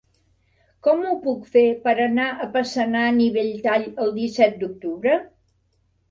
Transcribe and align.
Com 0.85 1.01
ho 1.09 1.17
puc 1.25 1.41
fer 1.55 1.61
per 1.83 1.91
anar 2.05 2.25
a 2.45 2.47
Passanant 2.55 3.19
i 3.25 3.27
Belltall 3.35 3.85
el 4.05 4.09
disset 4.15 4.57
d'octubre? 4.63 5.13